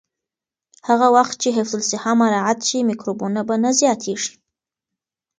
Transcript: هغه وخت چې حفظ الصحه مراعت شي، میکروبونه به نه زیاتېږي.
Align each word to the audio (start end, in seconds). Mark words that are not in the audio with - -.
هغه 0.87 1.07
وخت 1.15 1.35
چې 1.43 1.49
حفظ 1.57 1.73
الصحه 1.81 2.11
مراعت 2.21 2.59
شي، 2.67 2.79
میکروبونه 2.89 3.39
به 3.47 3.55
نه 3.63 3.69
زیاتېږي. 3.79 4.33